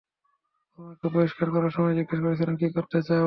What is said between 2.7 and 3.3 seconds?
করতে চাও।